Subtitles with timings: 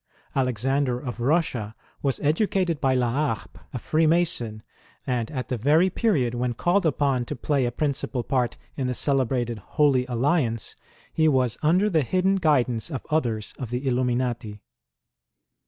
[0.35, 4.63] Alexander of Kussia was educated by La Harpe, a Freemason,
[5.05, 8.95] and at the very period when called upon to play u principal part in the
[8.95, 10.75] celebrated ^'Holy Alliance,"
[11.13, 14.63] he was under the hidden guidance of others of the Illuminati.